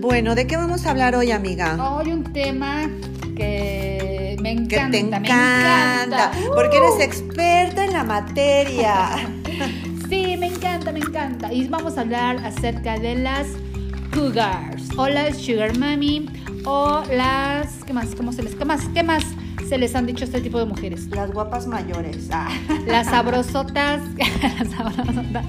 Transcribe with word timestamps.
Bueno, 0.00 0.34
¿de 0.34 0.46
qué 0.46 0.56
vamos 0.56 0.86
a 0.86 0.90
hablar 0.90 1.16
hoy, 1.16 1.32
amiga? 1.32 1.76
Hoy 1.96 2.12
un 2.12 2.22
tema 2.32 2.88
que 3.36 4.36
me 4.40 4.52
encanta. 4.52 4.90
que 4.90 5.04
te 5.04 5.04
me 5.04 5.16
encanta, 5.18 6.30
porque 6.54 6.76
eres 6.76 7.00
experta 7.00 7.84
en 7.84 7.92
la 7.92 8.04
materia. 8.04 9.08
Sí, 10.08 10.38
me 10.38 10.46
encanta, 10.46 10.90
me 10.90 11.00
encanta. 11.00 11.52
Y 11.52 11.68
vamos 11.68 11.98
a 11.98 12.00
hablar 12.00 12.38
acerca 12.38 12.98
de 12.98 13.14
las 13.16 13.46
cougars 14.14 14.88
o 14.96 15.06
las 15.06 15.36
sugar 15.36 15.76
mami 15.76 16.30
o 16.64 17.02
las 17.12 17.84
¿qué 17.84 17.92
más? 17.92 18.14
¿Cómo 18.14 18.32
se 18.32 18.42
les 18.42 18.54
qué 18.54 18.64
más? 18.64 18.80
¿Qué 18.94 19.02
más 19.02 19.22
se 19.68 19.76
les 19.76 19.94
han 19.94 20.06
dicho 20.06 20.24
a 20.24 20.28
este 20.28 20.40
tipo 20.40 20.58
de 20.58 20.64
mujeres? 20.64 21.08
Las 21.08 21.30
guapas 21.30 21.66
mayores. 21.66 22.30
Ah. 22.32 22.48
Las 22.86 23.08
sabrosotas, 23.08 24.00
las 24.58 24.70
sabrosotas. 24.70 25.44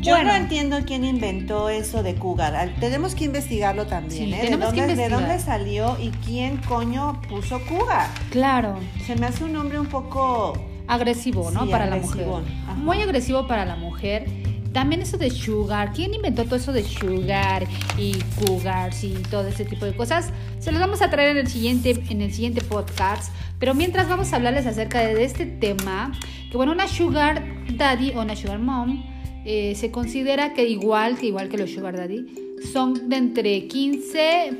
Yo 0.00 0.14
Bueno. 0.14 0.30
no 0.30 0.36
entiendo 0.36 0.78
quién 0.86 1.04
inventó 1.04 1.68
eso 1.68 2.02
de 2.02 2.14
cougar. 2.14 2.74
Tenemos 2.80 3.14
que 3.14 3.24
investigarlo 3.24 3.86
también, 3.86 4.28
Sí, 4.28 4.32
¿eh? 4.32 4.36
¿De 4.36 4.42
tenemos 4.44 4.72
que 4.72 4.80
dónde, 4.86 4.96
¿De 4.96 5.08
dónde 5.08 5.38
salió 5.38 5.96
y 6.00 6.08
quién 6.24 6.56
coño 6.58 7.20
puso 7.28 7.60
cougar? 7.66 8.08
Claro, 8.30 8.78
Se 9.06 9.14
me 9.16 9.26
hace 9.26 9.44
un 9.44 9.52
nombre 9.52 9.78
un 9.78 9.86
poco... 9.86 10.54
agresivo, 10.88 11.50
¿no? 11.50 11.64
Sí, 11.64 11.70
para 11.70 11.86
la 11.86 11.96
mujer. 11.96 12.26
Ajá. 12.64 12.74
Muy 12.74 13.00
agresivo 13.02 13.46
para 13.46 13.64
la 13.66 13.76
mujer. 13.76 14.24
También 14.72 15.02
eso 15.02 15.18
de 15.18 15.30
sugar. 15.30 15.92
¿Quién 15.92 16.14
inventó 16.14 16.44
todo 16.44 16.56
eso 16.56 16.72
de 16.72 16.82
sugar 16.84 17.66
y 17.98 18.14
cougars 18.44 19.02
y 19.04 19.10
todo 19.30 19.48
ese 19.48 19.64
tipo 19.64 19.84
de 19.84 19.94
cosas? 19.94 20.30
Se 20.60 20.70
los 20.72 20.80
vamos 20.80 21.02
a 21.02 21.10
traer 21.10 21.30
en 21.30 21.38
el 21.38 21.48
siguiente, 21.48 22.02
en 22.08 22.22
el 22.22 22.32
siguiente 22.32 22.62
podcast. 22.62 23.32
Pero 23.58 23.74
mientras 23.74 24.08
vamos 24.08 24.32
a 24.32 24.36
hablarles 24.36 24.66
acerca 24.66 25.00
de 25.00 25.22
este 25.24 25.44
tema, 25.44 26.12
que 26.50 26.56
bueno, 26.56 26.72
una 26.72 26.88
sugar 26.88 27.44
daddy 27.74 28.12
o 28.16 28.22
una 28.22 28.34
sugar 28.36 28.58
mom 28.60 29.04
eh, 29.44 29.74
se 29.74 29.90
considera 29.90 30.52
que 30.54 30.68
igual 30.68 31.16
que 31.18 31.26
igual 31.26 31.48
que 31.48 31.56
los 31.58 31.70
sugar 31.70 31.96
daddy 31.96 32.26
son 32.72 33.08
de 33.08 33.16
entre 33.16 33.66
15 33.68 34.52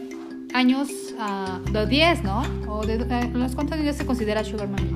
años 0.55 0.89
a 1.19 1.61
de 1.73 1.87
10, 1.87 2.25
¿no? 2.25 2.43
O 2.69 2.85
de 2.85 2.95
eh, 2.95 3.31
los 3.35 3.55
cuántos 3.55 3.79
años 3.79 3.97
se 3.97 4.07
considera 4.07 4.43
sugar 4.45 4.69
mommy. 4.69 4.91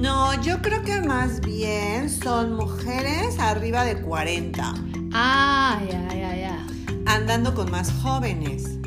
No, 0.00 0.40
yo 0.42 0.60
creo 0.62 0.82
que 0.82 1.00
más 1.02 1.40
bien 1.40 2.08
son 2.10 2.54
mujeres 2.54 3.38
arriba 3.38 3.84
de 3.84 4.00
40, 4.00 4.74
Ah, 5.12 5.78
ya, 5.90 6.08
ya, 6.14 6.36
ya. 6.36 6.66
andando 7.06 7.54
con 7.54 7.70
más 7.70 7.92
jóvenes. 8.02 8.78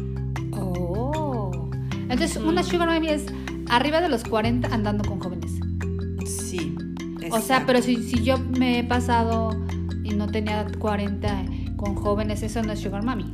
Oh. 0.52 1.70
Entonces, 2.10 2.38
una 2.38 2.64
sugar 2.64 2.90
mommy 2.90 3.10
es 3.10 3.26
arriba 3.70 4.02
de 4.02 4.10
los 4.10 4.24
40 4.24 4.68
andando 4.74 5.04
con 5.08 5.20
jóvenes. 5.20 5.37
O 7.32 7.40
sea, 7.42 7.66
pero 7.66 7.82
si, 7.82 7.98
si 8.04 8.24
yo 8.24 8.38
me 8.38 8.80
he 8.80 8.84
pasado 8.84 9.52
y 10.04 10.10
no 10.12 10.28
tenía 10.28 10.66
40 10.80 11.44
con 11.76 11.96
jóvenes, 11.96 12.42
eso 12.44 12.62
no 12.64 12.72
es 12.74 12.80
sugar 12.80 13.04
mommy. 13.04 13.26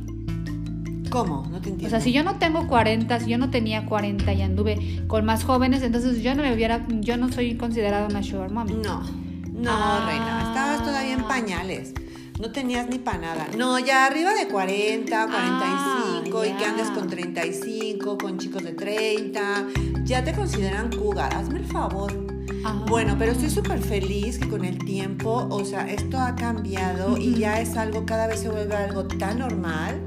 ¿Cómo? 1.10 1.46
No 1.50 1.60
te 1.60 1.68
entiendo. 1.70 1.86
O 1.86 1.90
sea, 1.90 2.00
si 2.00 2.12
yo 2.12 2.24
no 2.24 2.36
tengo 2.36 2.66
40, 2.66 3.20
si 3.20 3.30
yo 3.30 3.38
no 3.38 3.50
tenía 3.50 3.86
40 3.86 4.32
y 4.32 4.42
anduve 4.42 5.02
con 5.06 5.24
más 5.24 5.44
jóvenes, 5.44 5.82
entonces 5.82 6.22
yo 6.22 6.34
no 6.34 6.42
me 6.42 6.52
hubiera, 6.52 6.84
yo 7.00 7.16
no 7.16 7.30
soy 7.30 7.56
considerada 7.56 8.08
una 8.08 8.22
sugar 8.22 8.50
mommy. 8.50 8.72
No, 8.74 9.00
no, 9.52 9.70
Ah. 9.70 10.04
reina. 10.08 10.42
Estabas 10.48 10.82
todavía 10.84 11.12
en 11.14 11.22
pañales. 11.24 11.94
No 12.40 12.50
tenías 12.50 12.88
ni 12.88 12.98
para 12.98 13.18
nada. 13.18 13.46
No, 13.56 13.78
ya 13.78 14.06
arriba 14.06 14.34
de 14.34 14.48
40, 14.48 15.26
45 15.26 16.40
Ah, 16.40 16.46
y 16.46 16.52
que 16.54 16.64
andes 16.64 16.90
con 16.90 17.08
35, 17.08 18.18
con 18.18 18.38
chicos 18.38 18.64
de 18.64 18.72
30. 18.72 19.66
Ya 20.04 20.24
te 20.24 20.32
consideran 20.32 20.90
cougar. 20.90 21.32
Hazme 21.34 21.60
el 21.60 21.64
favor. 21.64 22.12
Ah. 22.64 22.84
Bueno, 22.88 23.14
pero 23.18 23.32
estoy 23.32 23.50
súper 23.50 23.78
feliz 23.80 24.38
que 24.38 24.48
con 24.48 24.64
el 24.64 24.78
tiempo, 24.78 25.46
o 25.48 25.64
sea, 25.64 25.88
esto 25.88 26.18
ha 26.18 26.34
cambiado 26.34 27.16
y 27.16 27.34
ya 27.34 27.60
es 27.60 27.76
algo, 27.76 28.04
cada 28.04 28.26
vez 28.26 28.40
se 28.40 28.48
vuelve 28.48 28.74
algo 28.74 29.04
tan 29.04 29.38
normal. 29.38 30.04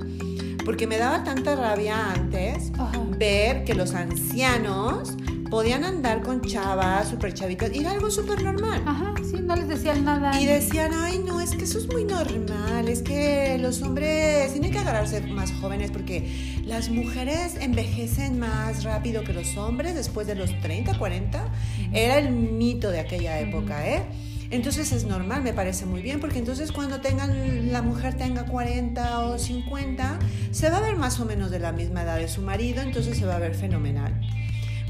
Porque 0.65 0.85
me 0.85 0.97
daba 0.97 1.23
tanta 1.23 1.55
rabia 1.55 2.11
antes 2.11 2.73
Ajá. 2.77 2.99
ver 3.17 3.63
que 3.63 3.73
los 3.73 3.93
ancianos 3.93 5.13
podían 5.49 5.85
andar 5.85 6.21
con 6.23 6.41
chavas 6.41 7.07
súper 7.07 7.33
chavitas 7.33 7.73
y 7.73 7.79
era 7.79 7.91
algo 7.91 8.11
súper 8.11 8.43
normal. 8.43 8.83
Ajá, 8.85 9.13
no 9.47 9.55
les 9.55 9.67
decían 9.69 10.03
nada. 10.03 10.39
Y 10.39 10.45
decían, 10.45 10.91
ay, 10.93 11.21
no, 11.25 11.39
es 11.39 11.55
que 11.55 11.63
eso 11.63 11.79
es 11.79 11.87
muy 11.87 12.03
normal, 12.03 12.89
es 12.89 13.01
que 13.01 13.57
los 13.59 13.81
hombres 13.81 14.51
tienen 14.51 14.71
que 14.71 14.79
agarrarse 14.79 15.21
más 15.21 15.53
jóvenes 15.53 15.89
porque 15.89 16.61
las 16.65 16.89
mujeres 16.89 17.55
envejecen 17.59 18.37
más 18.37 18.83
rápido 18.83 19.23
que 19.23 19.31
los 19.31 19.55
hombres 19.55 19.95
después 19.95 20.27
de 20.27 20.35
los 20.35 20.49
30, 20.59 20.97
40. 20.99 21.45
Era 21.93 22.17
el 22.17 22.31
mito 22.31 22.91
de 22.91 22.99
aquella 22.99 23.39
época, 23.39 23.87
¿eh? 23.87 24.03
Entonces 24.49 24.91
es 24.91 25.05
normal, 25.05 25.41
me 25.41 25.53
parece 25.53 25.85
muy 25.85 26.01
bien, 26.01 26.19
porque 26.19 26.39
entonces 26.39 26.73
cuando 26.73 26.99
tengan, 26.99 27.71
la 27.71 27.81
mujer 27.81 28.15
tenga 28.15 28.45
40 28.45 29.19
o 29.19 29.39
50, 29.39 30.19
se 30.51 30.69
va 30.69 30.77
a 30.77 30.81
ver 30.81 30.97
más 30.97 31.19
o 31.19 31.25
menos 31.25 31.51
de 31.51 31.59
la 31.59 31.71
misma 31.71 32.03
edad 32.03 32.17
de 32.17 32.27
su 32.27 32.41
marido, 32.41 32.81
entonces 32.81 33.17
se 33.17 33.25
va 33.25 33.35
a 33.35 33.39
ver 33.39 33.55
fenomenal. 33.55 34.19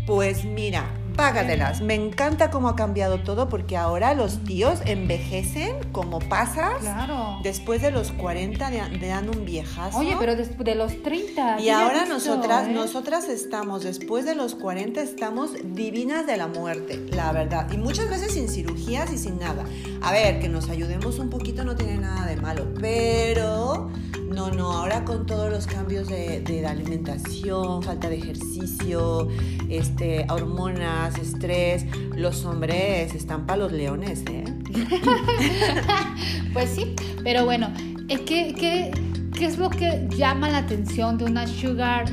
Pues 0.06 0.46
mira, 0.46 0.90
págatelas. 1.18 1.82
Me 1.82 1.96
encanta 1.96 2.50
cómo 2.52 2.70
ha 2.70 2.76
cambiado 2.78 3.20
todo 3.20 3.50
porque 3.50 3.76
ahora 3.76 4.14
los 4.14 4.44
tíos 4.46 4.80
envejecen 4.86 5.76
como 5.92 6.20
pasas. 6.20 6.78
Claro. 6.80 7.40
Después 7.44 7.82
de 7.82 7.92
los 7.92 8.12
40 8.14 8.70
de, 8.70 8.98
de 9.00 9.08
dan 9.08 9.28
un 9.28 9.44
viejazo. 9.44 9.98
Oye, 9.98 10.16
pero 10.18 10.36
después 10.36 10.64
de 10.64 10.76
los 10.76 11.02
30. 11.04 11.60
Y 11.60 11.70
ahora 11.70 12.02
visto, 12.02 12.14
nosotras, 12.14 12.68
¿eh? 12.68 12.72
nosotras 12.72 13.28
estamos, 13.28 13.84
después 13.84 14.24
de 14.24 14.36
los 14.36 14.56
40, 14.56 15.02
estamos 15.02 15.52
divinas 15.66 16.26
de 16.26 16.38
la 16.38 16.48
muerte, 16.48 17.06
la 17.12 17.32
verdad. 17.34 17.70
Y 17.72 17.78
muchas 17.78 18.10
veces 18.10 18.34
sin 18.34 18.48
cirugías 18.48 19.12
y 19.12 19.18
sin 19.18 19.40
nada. 19.40 19.66
A 20.02 20.12
ver, 20.12 20.40
que 20.40 20.48
nos 20.48 20.70
ayudemos 20.70 21.20
un 21.20 21.30
poquito 21.30 21.64
no 21.64 21.76
tiene 21.76 21.98
nada 21.98 22.26
de 22.28 22.38
malo, 22.38 22.68
pero 22.80 23.90
no, 24.34 24.52
no, 24.52 24.72
ahora 24.72 25.04
con 25.06 25.26
todos 25.26 25.50
los 25.52 25.68
cambios 25.68 26.08
de, 26.08 26.66
alimentación, 26.68 27.82
falta 27.84 28.10
de 28.10 28.18
ejercicio, 28.18 29.28
este, 29.70 30.26
hormonas, 30.30 31.18
estrés, 31.18 31.86
los 32.16 32.46
hombres 32.46 33.14
están 33.16 33.46
para 33.46 33.58
los 33.64 33.72
leones, 33.72 34.24
¿eh? 34.30 34.44
Pues 36.54 36.70
sí, 36.72 36.96
pero 37.24 37.46
bueno, 37.46 37.72
que- 38.08 38.92
¿qué 39.34 39.46
es 39.46 39.58
lo 39.58 39.70
que 39.70 40.08
llama 40.16 40.50
la 40.50 40.60
atención 40.60 41.18
de 41.18 41.26
una 41.26 41.46
sugar 41.48 42.06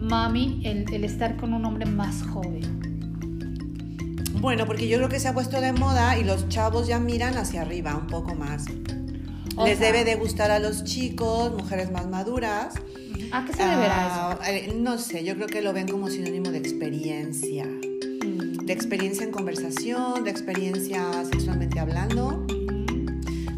mommy 0.00 0.60
el, 0.64 0.84
el 0.92 1.04
estar 1.04 1.36
con 1.36 1.54
un 1.54 1.64
hombre 1.64 1.86
más 1.86 2.22
joven? 2.24 2.80
Bueno, 4.40 4.66
porque 4.66 4.88
yo 4.88 4.96
creo 4.96 5.08
que 5.08 5.20
se 5.20 5.28
ha 5.28 5.34
puesto 5.34 5.60
de 5.60 5.72
moda 5.72 6.18
y 6.18 6.24
los 6.24 6.48
chavos 6.48 6.88
ya 6.88 6.98
miran 6.98 7.36
hacia 7.36 7.62
arriba 7.62 7.94
un 7.96 8.08
poco 8.08 8.34
más. 8.34 8.64
O 9.56 9.66
Les 9.66 9.78
sea- 9.78 9.92
debe 9.92 10.04
de 10.04 10.14
gustar 10.16 10.50
a 10.50 10.58
los 10.58 10.84
chicos, 10.84 11.52
mujeres 11.52 11.90
más 11.90 12.08
maduras. 12.08 12.74
¿A 13.32 13.44
qué 13.44 13.52
se 13.52 13.62
deberá 13.62 14.32
Ah, 14.32 14.38
eh, 14.50 14.72
no 14.76 14.98
sé, 14.98 15.24
yo 15.24 15.34
creo 15.36 15.46
que 15.46 15.62
lo 15.62 15.72
ven 15.72 15.88
como 15.88 16.08
sinónimo 16.08 16.50
de 16.50 16.58
experiencia. 16.58 17.64
eso? 17.64 18.26
Mm. 18.28 18.66
De 18.66 18.72
experiencia 18.72 19.24
en 19.24 19.30
conversación, 19.32 20.24
de 20.24 20.30
experiencia 20.30 21.02
sexualmente 21.30 21.80
hablando, 21.80 22.46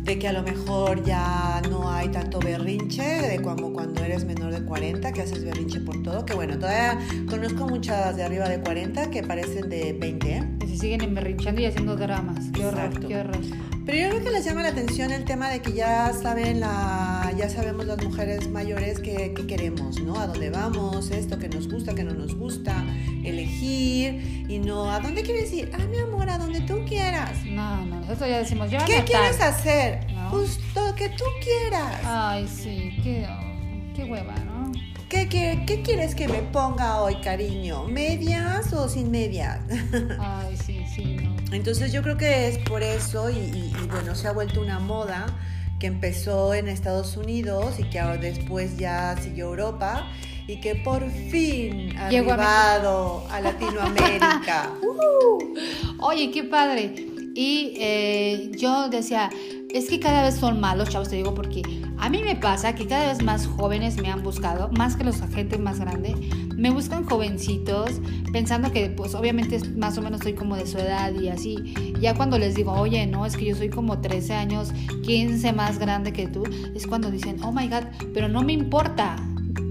de 0.03 0.19
que 0.19 0.28
a 0.28 0.33
lo 0.33 0.43
mejor 0.43 1.03
ya 1.04 1.62
no 1.71 1.91
hay 1.91 2.09
tanto 2.09 2.38
berrinche, 2.38 3.03
de 3.03 3.41
como 3.43 3.72
cuando 3.72 4.03
eres 4.04 4.25
menor 4.25 4.53
de 4.53 4.65
40, 4.65 5.12
que 5.12 5.22
haces 5.22 5.44
berrinche 5.44 5.81
por 5.81 6.03
todo, 6.03 6.25
que 6.27 6.34
bueno, 6.34 6.59
todavía 6.59 6.99
conozco 7.28 7.66
muchas 7.66 8.16
de 8.16 8.22
arriba 8.22 8.49
de 8.49 8.60
40 8.60 9.10
que 9.10 9.22
parecen 9.22 9.69
de 9.71 9.93
20, 9.94 10.37
¿eh? 10.37 10.44
Que 10.60 10.66
se 10.69 10.77
siguen 10.77 11.00
emberrinchando 11.03 11.60
y 11.60 11.66
haciendo 11.66 11.97
dramas. 11.97 12.38
Qué 12.53 12.65
horror, 12.66 12.84
Exacto. 12.87 13.09
qué 13.09 13.16
horror. 13.16 13.38
Pero 13.87 13.99
yo 13.99 14.09
creo 14.09 14.25
que 14.25 14.31
les 14.31 14.45
llama 14.47 14.62
la 14.62 14.69
atención 14.71 15.12
el 15.12 15.25
tema 15.27 15.50
de 15.50 15.61
que 15.61 15.72
ya 15.75 16.11
saben 16.15 16.61
la, 16.61 17.31
ya 17.37 17.50
sabemos 17.50 17.84
las 17.84 18.03
mujeres 18.03 18.49
mayores 18.49 18.99
que, 18.99 19.34
que 19.34 19.47
queremos, 19.47 20.00
¿no? 20.00 20.19
A 20.19 20.27
dónde 20.27 20.49
vamos, 20.49 21.11
esto 21.11 21.39
que 21.39 21.50
nos 21.50 21.69
gusta, 21.69 21.95
que 21.95 22.03
no 22.03 22.15
nos 22.15 22.34
gusta, 22.34 22.83
elegir 23.22 24.47
y 24.49 24.59
no, 24.59 24.91
¿a 24.91 25.00
dónde 25.00 25.22
quieres 25.22 25.53
ir? 25.53 25.71
Ah, 25.75 25.84
mi 25.91 25.99
amor, 25.99 26.31
a 26.31 26.39
donde 26.39 26.62
tú 26.62 26.83
quieras. 26.87 27.45
No, 27.45 27.84
no, 27.84 28.00
nosotros 28.00 28.31
ya 28.31 28.39
decimos, 28.39 28.71
yo 28.71 28.78
¿Qué 28.87 29.05
quieres 29.05 29.39
hacer? 29.42 30.10
No. 30.13 30.31
Lo 30.33 30.95
que 30.95 31.10
tú 31.10 31.25
quieras. 31.42 32.01
Ay, 32.04 32.48
sí, 32.48 32.97
qué, 33.03 33.27
oh, 33.28 33.95
qué 33.95 34.04
hueva, 34.04 34.34
¿no? 34.47 34.72
¿Qué, 35.10 35.28
qué, 35.28 35.63
qué 35.66 35.83
quieres 35.83 36.15
que 36.15 36.27
me 36.27 36.41
ponga 36.41 37.03
hoy, 37.03 37.16
cariño? 37.21 37.84
¿Medias 37.84 38.72
o 38.72 38.89
sin 38.89 39.10
medias? 39.10 39.60
Ay, 40.19 40.57
sí. 40.57 40.84
Entonces 41.54 41.92
yo 41.92 42.03
creo 42.03 42.16
que 42.16 42.48
es 42.48 42.59
por 42.59 42.83
eso 42.83 43.30
y, 43.30 43.34
y- 43.34 43.72
y, 43.83 43.86
bueno, 43.89 44.15
se 44.15 44.28
ha 44.28 44.33
vuelto 44.33 44.60
una 44.60 44.78
moda 44.78 45.27
que 45.78 45.86
empezó 45.86 46.54
en 46.54 46.68
Estados 46.68 47.16
Unidos 47.16 47.78
y 47.78 47.84
que 47.84 47.98
ahora 48.01 48.16
después 48.18 48.77
ya 48.78 49.16
siguió 49.21 49.47
Europa 49.47 50.06
y 50.47 50.60
que 50.60 50.74
por 50.77 51.10
fin 51.10 51.97
ha 51.98 52.10
Llegó 52.10 52.33
a 52.33 52.34
arribado 52.34 53.27
a, 53.30 53.41
Latinoamérica. 53.41 54.71
Oye, 56.01 56.30
qué 56.30 56.45
padre. 56.45 56.95
Y 57.34 57.74
eh, 57.78 58.53
yo 58.57 58.89
decía, 58.89 59.30
es 59.72 59.89
que 59.89 59.98
cada 59.98 60.22
vez 60.22 60.36
son 60.36 60.60
malos, 60.60 60.89
chavos, 60.91 61.09
te 61.09 61.16
digo, 61.16 61.34
porque 61.34 61.62
a 61.98 62.09
mí 62.09 62.22
me 62.22 62.36
pasa 62.36 62.74
que 62.74 62.86
cada 62.86 63.09
vez 63.12 63.22
más 63.24 63.47
jóvenes 63.47 63.97
me 64.00 64.09
han 64.10 64.22
buscado, 64.22 64.68
más 64.71 64.95
que 64.97 65.03
los 65.03 65.21
agentes 65.21 65.59
más 65.59 65.80
grandes, 65.80 66.15
me 66.56 66.71
buscan 66.71 67.04
jovencitos, 67.04 68.01
pensando 68.33 68.72
que 68.72 68.91
pues 68.91 69.15
obviamente 69.15 69.59
más 69.77 69.98
o 69.98 70.03
menos 70.03 70.21
soy 70.22 70.34
como 70.34 70.56
de 70.56 70.66
su 70.66 70.78
edad 70.78 71.12
y 71.12 71.28
así. 71.28 71.74
Ya 72.01 72.15
cuando 72.15 72.39
les 72.39 72.54
digo, 72.54 72.72
oye, 72.72 73.06
no, 73.06 73.27
es 73.27 73.36
que 73.36 73.47
yo 73.47 73.56
soy 73.56 73.71
como 73.71 74.01
13 74.01 74.34
años, 74.34 74.72
15 75.03 75.53
más 75.53 75.78
grande 75.78 76.12
que 76.12 76.27
tú, 76.27 76.45
es 76.74 76.86
cuando 76.86 77.10
dicen, 77.10 77.42
oh 77.42 77.53
my 77.53 77.68
god, 77.68 77.84
pero 78.12 78.28
no 78.28 78.42
me 78.42 78.53
importa. 78.53 79.16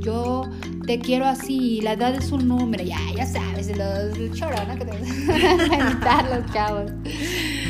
yo 0.03 0.49
te 0.85 0.99
quiero 0.99 1.25
así, 1.25 1.79
la 1.81 1.93
edad 1.93 2.13
es 2.13 2.31
un 2.31 2.47
número, 2.47 2.83
ya, 2.83 2.99
ya 3.15 3.25
sabes, 3.25 3.67
los, 3.69 4.17
el 4.17 4.33
choro, 4.33 4.55
¿no? 4.67 4.75
Que 4.75 4.85
te 4.85 4.97
inventar 5.63 6.25
los 6.29 6.51
chavos, 6.53 6.91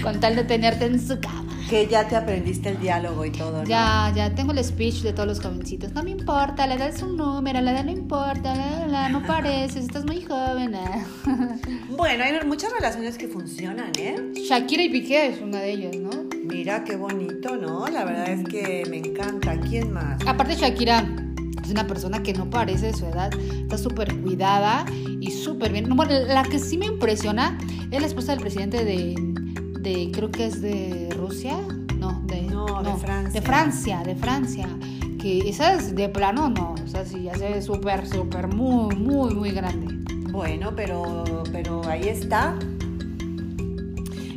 con 0.01 0.19
tal 0.19 0.35
de 0.35 0.43
tenerte 0.43 0.85
en 0.85 0.99
su 0.99 1.19
cama. 1.19 1.52
Que 1.69 1.87
ya 1.87 2.07
te 2.07 2.15
aprendiste 2.15 2.69
el 2.69 2.79
diálogo 2.79 3.25
y 3.25 3.31
todo, 3.31 3.59
¿no? 3.59 3.63
Ya, 3.63 4.11
ya 4.15 4.33
tengo 4.35 4.51
el 4.51 4.63
speech 4.63 5.01
de 5.01 5.13
todos 5.13 5.27
los 5.27 5.39
jovencitos. 5.39 5.91
No 5.93 6.03
me 6.03 6.11
importa, 6.11 6.67
la 6.67 6.75
edad 6.75 6.89
es 6.89 7.01
un 7.01 7.15
número, 7.17 7.61
la 7.61 7.71
edad 7.71 7.85
no 7.85 7.91
importa, 7.91 8.53
la, 8.55 8.85
la, 8.87 9.09
no 9.09 9.23
pareces, 9.25 9.85
estás 9.85 10.05
muy 10.05 10.21
joven. 10.21 10.75
eh. 10.75 11.03
Bueno, 11.97 12.23
hay 12.23 12.33
muchas 12.45 12.71
relaciones 12.73 13.17
que 13.17 13.27
funcionan, 13.27 13.91
¿eh? 13.97 14.31
Shakira 14.35 14.83
y 14.83 14.89
Piqué 14.89 15.27
es 15.27 15.41
una 15.41 15.59
de 15.59 15.71
ellas, 15.71 15.95
¿no? 15.95 16.09
Mira 16.43 16.83
qué 16.83 16.95
bonito, 16.95 17.55
¿no? 17.55 17.87
La 17.87 18.03
verdad 18.03 18.29
es 18.29 18.43
que 18.45 18.83
me 18.89 18.97
encanta. 18.97 19.59
¿Quién 19.61 19.91
más? 19.93 20.19
Aparte 20.27 20.55
Shakira 20.55 21.05
es 21.63 21.69
una 21.71 21.87
persona 21.87 22.21
que 22.23 22.33
no 22.33 22.49
parece 22.49 22.87
de 22.87 22.93
su 22.93 23.05
edad, 23.05 23.31
está 23.39 23.77
súper 23.77 24.13
cuidada 24.21 24.85
y 25.21 25.31
súper 25.31 25.71
bien. 25.71 25.87
Bueno, 25.95 26.11
la 26.27 26.43
que 26.43 26.59
sí 26.59 26.77
me 26.77 26.87
impresiona 26.87 27.57
es 27.91 28.01
la 28.01 28.07
esposa 28.07 28.33
del 28.33 28.41
presidente 28.41 28.83
de, 28.83 29.15
de 29.83 30.09
creo 30.11 30.31
que 30.31 30.45
es 30.47 30.61
de 30.61 31.09
Rusia, 31.15 31.57
no, 31.97 32.21
de, 32.25 32.41
No, 32.43 32.81
de 32.81 32.93
Francia. 32.95 33.39
De 33.41 33.45
Francia, 33.45 34.03
de 34.03 34.15
Francia. 34.15 34.67
Que 35.19 35.49
esa 35.49 35.73
es 35.73 35.95
de 35.95 36.09
plano, 36.09 36.49
no, 36.49 36.75
o 36.83 36.87
sea, 36.87 37.05
sí, 37.05 37.23
ya 37.23 37.35
se 37.35 37.49
ve 37.49 37.61
súper, 37.61 38.07
súper, 38.07 38.47
muy, 38.47 38.95
muy, 38.95 39.33
muy 39.35 39.51
grande. 39.51 39.87
Bueno, 40.31 40.73
pero, 40.75 41.23
pero 41.51 41.81
ahí 41.87 42.07
está. 42.07 42.55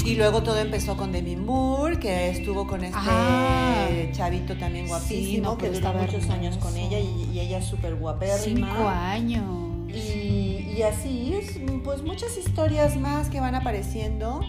Y 0.04 0.14
luego 0.14 0.42
todo 0.44 0.58
empezó 0.58 0.96
con 0.96 1.10
Demi 1.10 1.34
Moore, 1.34 1.98
que 1.98 2.30
estuvo 2.30 2.66
con 2.68 2.84
este 2.84 2.96
Ah. 3.00 3.88
chavito 4.12 4.56
también 4.56 4.86
guapísimo, 4.86 5.26
Sí, 5.26 5.40
no, 5.40 5.58
que 5.58 5.68
duró 5.70 5.92
muchos 5.94 6.30
años 6.30 6.56
con 6.58 6.76
ella 6.76 7.00
y, 7.00 7.30
y 7.34 7.40
ella 7.40 7.58
es 7.58 7.64
súper 7.64 7.90
Cinco 7.94 8.00
guapérrima. 8.02 9.10
años. 9.12 9.44
Y, 9.88 10.74
y 10.76 10.82
así 10.82 11.34
es, 11.34 11.58
pues 11.82 12.02
muchas 12.04 12.36
historias 12.38 12.96
más 12.96 13.28
que 13.30 13.40
van 13.40 13.56
apareciendo 13.56 14.40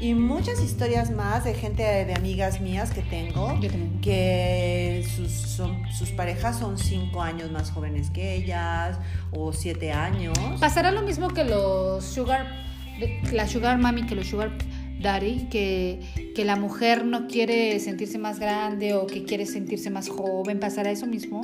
y 0.00 0.14
muchas 0.14 0.60
historias 0.62 1.10
más 1.10 1.44
de 1.44 1.54
gente, 1.54 1.82
de 1.82 2.14
amigas 2.14 2.60
mías 2.60 2.90
que 2.90 3.02
tengo, 3.02 3.58
Yo 3.60 3.70
que 4.02 5.04
sus, 5.16 5.30
son- 5.32 5.82
sus 5.92 6.10
parejas 6.10 6.58
son 6.58 6.78
cinco 6.78 7.22
años 7.22 7.50
más 7.50 7.70
jóvenes 7.70 8.10
que 8.10 8.34
ellas 8.34 8.98
o 9.32 9.52
siete 9.52 9.92
años. 9.92 10.36
Pasará 10.60 10.90
lo 10.90 11.02
mismo 11.02 11.28
que 11.28 11.44
los 11.44 12.04
sugar, 12.04 12.46
la 13.32 13.48
sugar 13.48 13.78
mami, 13.78 14.04
que 14.06 14.14
los 14.14 14.26
sugar 14.26 14.52
daddy, 15.00 15.46
que, 15.50 16.00
que 16.34 16.44
la 16.44 16.56
mujer 16.56 17.04
no 17.04 17.26
quiere 17.26 17.78
sentirse 17.80 18.18
más 18.18 18.38
grande 18.38 18.94
o 18.94 19.06
que 19.06 19.24
quiere 19.24 19.46
sentirse 19.46 19.90
más 19.90 20.08
joven. 20.08 20.58
¿Pasará 20.60 20.90
eso 20.90 21.06
mismo? 21.06 21.42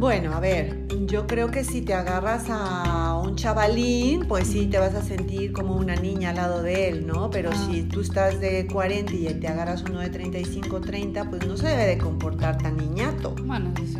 Bueno, 0.00 0.32
a 0.32 0.40
ver, 0.40 0.86
yo 1.04 1.26
creo 1.26 1.50
que 1.50 1.62
si 1.62 1.82
te 1.82 1.92
agarras 1.92 2.46
a 2.48 3.20
un 3.22 3.36
chavalín, 3.36 4.24
pues 4.26 4.48
sí 4.48 4.64
te 4.64 4.78
vas 4.78 4.94
a 4.94 5.02
sentir 5.02 5.52
como 5.52 5.76
una 5.76 5.94
niña 5.94 6.30
al 6.30 6.36
lado 6.36 6.62
de 6.62 6.88
él, 6.88 7.06
¿no? 7.06 7.28
Pero 7.28 7.50
si 7.52 7.82
tú 7.82 8.00
estás 8.00 8.40
de 8.40 8.66
40 8.66 9.12
y 9.12 9.34
te 9.34 9.46
agarras 9.46 9.82
uno 9.82 9.98
de 9.98 10.08
35, 10.08 10.80
30, 10.80 11.28
pues 11.28 11.46
no 11.46 11.54
se 11.58 11.68
debe 11.68 11.84
de 11.84 11.98
comportar 11.98 12.56
tan 12.56 12.78
niñato. 12.78 13.34
Bueno, 13.44 13.74
sí. 13.76 13.98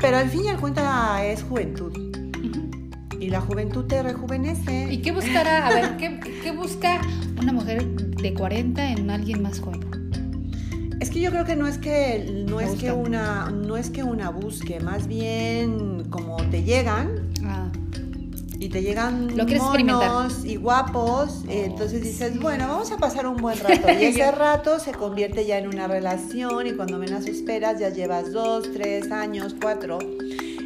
Pero 0.00 0.16
al 0.16 0.28
fin 0.30 0.46
y 0.46 0.48
al 0.48 0.58
cuenta 0.58 1.24
es 1.24 1.44
juventud. 1.44 1.92
Y 3.20 3.30
la 3.30 3.40
juventud 3.40 3.84
te 3.84 4.02
rejuvenece. 4.02 4.92
¿Y 4.92 5.00
qué 5.00 5.12
buscará? 5.12 5.68
A 5.68 5.74
ver, 5.74 5.96
¿qué, 5.96 6.18
qué 6.42 6.50
busca 6.50 7.00
una 7.40 7.52
mujer 7.52 7.86
de 7.86 8.34
40 8.34 8.90
en 8.90 9.10
alguien 9.10 9.42
más 9.42 9.60
joven? 9.60 9.85
Que 11.16 11.22
yo 11.22 11.30
creo 11.30 11.46
que 11.46 11.56
no 11.56 11.66
es 11.66 11.78
que 11.78 12.44
no 12.46 12.60
es 12.60 12.78
que 12.78 12.92
una 12.92 13.48
no 13.50 13.78
es 13.78 13.88
que 13.88 14.02
una 14.02 14.28
busque, 14.28 14.80
más 14.80 15.06
bien 15.06 16.04
como 16.10 16.36
te 16.50 16.62
llegan 16.62 17.32
Ah, 17.42 17.70
y 18.58 18.68
te 18.68 18.82
llegan 18.82 19.34
Lo 19.34 19.46
monos 19.46 20.44
y 20.44 20.56
guapos, 20.56 21.44
Oh, 21.46 21.50
entonces 21.50 22.02
dices, 22.02 22.34
sí. 22.34 22.38
bueno, 22.38 22.68
vamos 22.68 22.92
a 22.92 22.98
pasar 22.98 23.26
un 23.26 23.38
buen 23.38 23.58
rato. 23.62 23.88
Y 23.98 24.04
ese 24.04 24.30
rato 24.30 24.78
se 24.78 24.92
convierte 24.92 25.46
ya 25.46 25.56
en 25.56 25.68
una 25.68 25.86
relación 25.86 26.66
y 26.66 26.72
cuando 26.72 26.98
menos 26.98 27.26
esperas 27.26 27.80
ya 27.80 27.88
llevas 27.88 28.30
dos, 28.32 28.70
tres 28.74 29.10
años, 29.10 29.56
cuatro. 29.58 29.98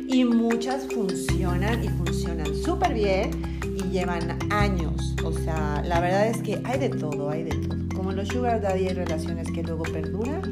Y 0.09 0.25
muchas 0.25 0.89
funcionan 0.93 1.85
y 1.85 1.89
funcionan 1.91 2.57
súper 2.57 2.93
bien 2.95 3.31
y 3.77 3.89
llevan 3.91 4.37
años. 4.51 5.15
O 5.25 5.33
sea, 5.33 5.81
la 5.87 6.01
verdad 6.01 6.27
es 6.27 6.43
que 6.43 6.61
hay 6.65 6.81
de 6.81 6.89
todo, 6.89 7.31
hay 7.31 7.45
de 7.45 7.55
todo. 7.55 7.70
En 8.11 8.17
los 8.17 8.29
sugar 8.29 8.61
daddy 8.61 8.89
hay 8.89 8.95
relaciones 8.95 9.51
que 9.53 9.63
luego 9.63 9.85
perduran. 9.85 10.43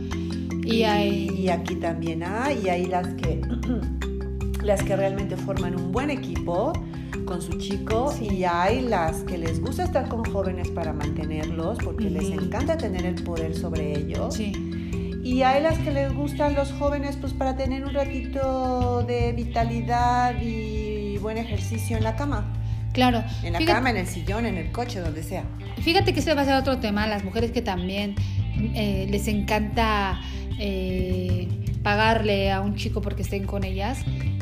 Y 0.65 0.83
hay- 0.83 1.31
y 1.31 1.49
aquí 1.49 1.77
también 1.77 2.23
hay, 2.23 2.61
y 2.65 2.69
hay 2.69 2.87
las 2.87 3.09
que 3.15 3.41
las 4.63 4.83
que 4.83 4.97
realmente 4.97 5.37
forman 5.37 5.75
un 5.77 5.93
buen 5.93 6.11
equipo 6.11 6.73
con 7.25 7.41
su 7.41 7.53
chico 7.59 8.13
Sí. 8.17 8.29
y 8.37 8.45
hay 8.45 8.83
las 8.83 9.19
que 9.23 9.39
les 9.39 9.61
gusta 9.61 9.85
estar 9.85 10.09
con 10.09 10.25
jóvenes 10.25 10.69
para 10.71 10.93
mantenerlos 10.93 11.79
porque 11.83 12.11
les 12.11 12.31
encanta 12.31 12.77
tener 12.77 13.05
el 13.07 13.23
poder 13.23 13.55
sobre 13.55 13.99
ellos 13.99 14.35
sí. 14.35 14.53
y 15.23 15.43
hay 15.43 15.63
las 15.63 15.79
que 15.79 15.91
les 15.91 16.13
gustan 16.15 16.55
los 16.55 16.73
jóvenes 16.73 17.17
pues 17.17 17.33
para 17.33 17.57
tener 17.57 17.85
un 17.85 17.93
ratito 17.95 19.03
de 19.07 19.33
vitalidad 19.33 20.35
y 20.43 21.19
buen 21.19 21.39
ejercicio 21.39 21.97
en 21.97 22.05
la 22.05 22.17
cama 22.17 22.53
Claro. 22.99 23.25
en 23.43 23.53
la 23.53 23.59
Fíjate- 23.61 23.75
cama 23.75 23.91
en 23.91 23.97
el 23.99 24.07
sillón 24.07 24.45
en 24.47 24.57
el 24.59 24.71
coche 24.73 25.01
donde 25.01 25.23
sea 25.23 25.45
Fíjate 25.83 26.13
que 26.13 26.21
ese 26.21 26.35
va 26.35 26.43
a 26.43 26.45
ser 26.45 26.55
otro 26.57 26.79
tema, 26.79 27.07
las 27.07 27.25
mujeres 27.25 27.51
que 27.53 27.63
también 27.63 28.15
eh, 28.75 29.07
les 29.09 29.29
encanta 29.29 30.21
eh, 30.59 31.49
pagarle 31.83 32.51
a 32.51 32.61
un 32.61 32.75
chico 32.75 33.01
porque 33.01 33.23
estén 33.23 33.47
con 33.47 33.63
ellas. 33.65 34.01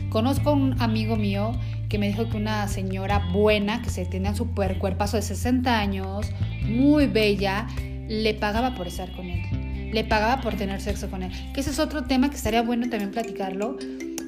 Conozco 0.09 0.53
un 0.53 0.81
amigo 0.81 1.17
mío 1.17 1.53
que 1.91 1.99
me 1.99 2.09
dijo 2.09 2.29
que 2.31 2.37
una 2.39 2.67
señora 2.69 3.29
buena, 3.33 3.83
que 3.83 3.91
se 3.91 4.07
tenía 4.07 4.31
un 4.31 4.37
super 4.37 4.79
cuerpazo 4.79 5.17
de 5.19 5.23
60 5.23 5.79
años, 5.79 6.31
muy 6.65 7.07
bella, 7.07 7.67
le 8.09 8.33
pagaba 8.35 8.75
por 8.75 8.89
estar 8.89 9.13
con 9.13 9.27
él. 9.27 9.91
Le 9.93 10.05
pagaba 10.05 10.41
por 10.41 10.55
tener 10.55 10.81
sexo 10.81 11.11
con 11.11 11.23
él. 11.23 11.31
Que 11.53 11.61
ese 11.61 11.71
es 11.71 11.79
otro 11.79 12.05
tema 12.05 12.31
que 12.31 12.37
estaría 12.37 12.63
bueno 12.63 12.89
también 12.89 13.11
platicarlo. 13.11 13.77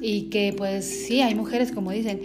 Y 0.01 0.29
que 0.29 0.53
pues 0.55 0.85
sí, 1.07 1.21
hay 1.21 1.35
mujeres 1.35 1.71
como 1.73 1.91
dicen, 1.91 2.19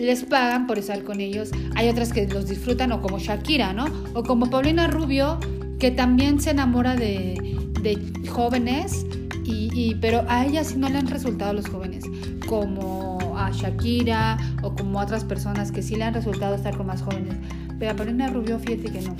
les 0.00 0.24
pagan 0.24 0.66
por 0.66 0.78
estar 0.78 1.02
con 1.04 1.20
ellos. 1.20 1.50
Hay 1.76 1.88
otras 1.88 2.12
que 2.12 2.26
los 2.26 2.48
disfrutan, 2.48 2.92
o 2.92 3.00
como 3.00 3.18
Shakira, 3.18 3.72
¿no? 3.72 3.84
O 4.14 4.22
como 4.22 4.50
Paulina 4.50 4.86
Rubio, 4.88 5.38
que 5.78 5.90
también 5.90 6.40
se 6.40 6.50
enamora 6.50 6.96
de, 6.96 7.56
de 7.82 8.28
jóvenes, 8.28 9.06
y, 9.44 9.70
y- 9.72 9.94
pero 9.96 10.24
a 10.28 10.44
ella 10.44 10.62
sí 10.64 10.76
no 10.76 10.88
le 10.88 10.98
han 10.98 11.06
resultado 11.06 11.52
los 11.52 11.66
jóvenes, 11.68 12.04
como 12.46 13.18
a 13.36 13.50
Shakira 13.50 14.36
o 14.62 14.74
como 14.74 15.00
a 15.00 15.04
otras 15.04 15.24
personas 15.24 15.72
que 15.72 15.82
sí 15.82 15.96
le 15.96 16.04
han 16.04 16.14
resultado 16.14 16.54
estar 16.54 16.76
con 16.76 16.86
más 16.86 17.00
jóvenes. 17.02 17.34
Pero 17.78 17.92
a 17.92 17.94
Paulina 17.96 18.28
Rubio, 18.28 18.58
fíjate 18.58 18.90
que 18.92 19.00
no. 19.00 19.16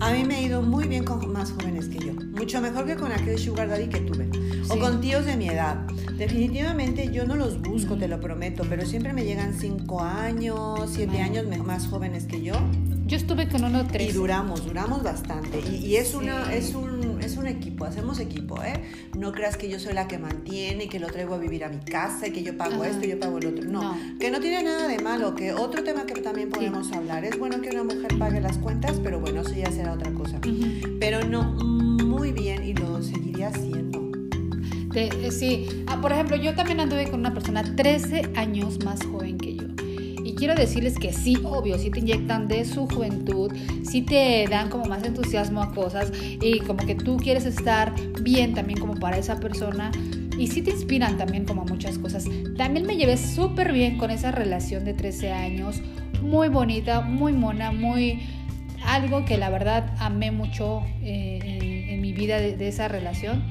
A 0.00 0.10
mí 0.12 0.24
me 0.24 0.34
ha 0.34 0.40
ido 0.42 0.62
muy 0.62 0.88
bien 0.88 1.04
con 1.04 1.32
más 1.32 1.52
jóvenes 1.52 1.88
que 1.88 1.98
yo. 2.04 2.12
Mucho 2.32 2.60
mejor 2.60 2.86
que 2.86 2.96
con 2.96 3.12
aquel 3.12 3.38
sugar 3.38 3.68
daddy 3.68 3.86
que 3.86 4.00
tuve. 4.00 4.28
O 4.70 4.74
Sí. 4.74 4.78
con 4.80 5.00
tíos 5.00 5.24
de 5.26 5.36
mi 5.36 5.48
edad. 5.48 5.76
Definitivamente 6.16 7.10
yo 7.12 7.26
no 7.26 7.34
los 7.36 7.60
busco, 7.60 7.96
te 7.96 8.06
lo 8.08 8.20
prometo, 8.20 8.64
pero 8.68 8.86
siempre 8.86 9.12
me 9.12 9.24
llegan 9.24 9.54
5 9.58 10.00
años, 10.02 10.90
7 10.92 11.12
Bueno. 11.12 11.24
años 11.42 11.64
más 11.66 11.86
jóvenes 11.88 12.24
que 12.26 12.42
yo. 12.42 12.54
Yo 13.06 13.16
estuve 13.16 13.48
con 13.48 13.64
uno 13.64 13.82
Y 13.82 13.84
tres. 13.84 14.14
duramos, 14.14 14.64
duramos 14.64 15.02
bastante. 15.02 15.60
Y, 15.70 15.84
y 15.86 15.96
es, 15.96 16.08
Sí. 16.08 16.16
una, 16.16 16.54
es, 16.54 16.74
un, 16.74 17.20
es 17.20 17.36
un 17.36 17.46
equipo, 17.46 17.84
hacemos 17.84 18.20
equipo, 18.20 18.62
¿eh? 18.62 18.84
No 19.18 19.32
creas 19.32 19.56
que 19.56 19.68
yo 19.68 19.78
soy 19.78 19.92
la 19.92 20.06
que 20.08 20.16
mantiene 20.18 20.84
y 20.84 20.88
que 20.88 20.98
lo 21.00 21.08
traigo 21.08 21.34
a 21.34 21.38
vivir 21.38 21.64
a 21.64 21.68
mi 21.68 21.78
casa 21.80 22.28
y 22.28 22.30
que 22.32 22.42
yo 22.42 22.56
pago 22.56 22.76
Ajá. 22.82 22.88
esto 22.88 23.04
y 23.04 23.10
yo 23.10 23.20
pago 23.20 23.38
el 23.38 23.46
otro. 23.48 23.64
No, 23.68 23.82
No. 23.82 24.18
que 24.18 24.30
no 24.30 24.40
tiene 24.40 24.62
nada 24.62 24.86
de 24.88 24.98
malo. 25.02 25.34
Que 25.34 25.52
otro 25.52 25.82
tema 25.82 26.06
que 26.06 26.14
también 26.22 26.48
podemos 26.48 26.90
hablar 26.92 27.24
es 27.24 27.38
bueno 27.38 27.60
que 27.60 27.70
una 27.70 27.82
mujer 27.84 28.16
pague 28.18 28.40
las 28.40 28.56
cuentas, 28.58 28.98
pero 29.02 29.20
bueno, 29.20 29.42
eso 29.42 29.52
ya 29.54 29.70
será 29.70 29.92
otra 29.92 30.12
cosa. 30.12 30.38
Ujú. 30.38 30.96
Pero 31.00 31.24
no, 31.28 31.42
muy 31.52 32.32
bien 32.32 32.64
y 32.64 32.72
lo 32.74 33.02
seguiría 33.02 33.48
haciendo. 33.48 34.01
Te- 34.92 35.26
eh, 35.26 35.30
sí, 35.30 35.66
ah, 35.86 35.98
por 36.00 36.12
ejemplo, 36.12 36.36
yo 36.36 36.54
también 36.54 36.80
anduve 36.80 37.08
con 37.08 37.20
una 37.20 37.32
persona 37.32 37.62
13 37.76 38.30
años 38.36 38.84
más 38.84 39.02
joven 39.04 39.38
que 39.38 39.56
yo. 39.56 39.62
Y 40.24 40.34
quiero 40.34 40.54
decirles 40.54 40.98
que 40.98 41.12
sí, 41.12 41.36
obvio, 41.42 41.78
sí 41.78 41.90
te 41.90 42.00
inyectan 42.00 42.46
de 42.46 42.64
su 42.64 42.86
juventud, 42.86 43.52
sí 43.82 44.02
te 44.02 44.46
dan 44.48 44.68
como 44.68 44.84
más 44.84 45.02
entusiasmo 45.04 45.62
a 45.62 45.72
cosas 45.72 46.12
y 46.40 46.60
como 46.60 46.84
que 46.86 46.94
tú 46.94 47.16
quieres 47.16 47.44
estar 47.44 47.92
bien 48.22 48.54
también 48.54 48.78
como 48.78 48.94
para 48.94 49.16
esa 49.18 49.40
persona. 49.40 49.90
Y 50.38 50.46
sí 50.48 50.62
te 50.62 50.70
inspiran 50.70 51.18
también 51.18 51.44
como 51.44 51.62
a 51.62 51.64
muchas 51.64 51.98
cosas. 51.98 52.24
También 52.56 52.86
me 52.86 52.96
llevé 52.96 53.16
súper 53.16 53.72
bien 53.72 53.98
con 53.98 54.10
esa 54.10 54.30
relación 54.32 54.84
de 54.84 54.94
13 54.94 55.30
años, 55.32 55.80
muy 56.22 56.48
bonita, 56.48 57.00
muy 57.00 57.32
mona, 57.32 57.72
muy... 57.72 58.20
Algo 58.84 59.24
que 59.24 59.38
la 59.38 59.48
verdad 59.48 59.94
amé 60.00 60.32
mucho 60.32 60.82
eh, 61.02 61.38
en, 61.44 61.90
en 61.94 62.00
mi 62.00 62.12
vida 62.12 62.38
de, 62.40 62.56
de 62.56 62.66
esa 62.68 62.88
relación 62.88 63.44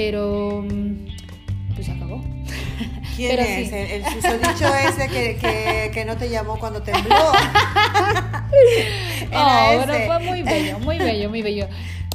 pero 0.00 0.64
mm, 0.66 1.74
pues 1.74 1.86
se 1.86 1.92
acabó. 1.92 2.24
¿Quién 3.16 3.30
Pero 3.36 3.42
es? 3.42 3.68
sí. 3.68 3.74
El, 3.74 3.90
el 3.90 4.04
susodicho 4.06 4.74
ese 4.74 5.08
que, 5.08 5.36
que, 5.36 5.90
que 5.92 6.04
no 6.06 6.16
te 6.16 6.30
llamó 6.30 6.58
cuando 6.58 6.80
tembló. 6.82 7.14
Era 9.30 9.70
Oh, 9.72 9.76
bueno, 9.76 9.92
fue 10.06 10.18
muy 10.20 10.42
bello, 10.42 10.78
muy 10.78 10.98
bello, 10.98 11.28
muy 11.28 11.42
bello. 11.42 11.66